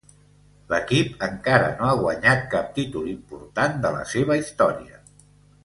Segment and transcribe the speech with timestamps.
[0.69, 4.99] L'equip encara no ha guanyat cap títol important de la seva història.